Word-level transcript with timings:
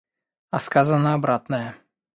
А 0.49 0.59
сказано 0.59 1.13
обратное. 1.13 1.75